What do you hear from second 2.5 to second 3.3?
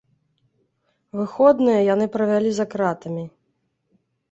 за кратамі.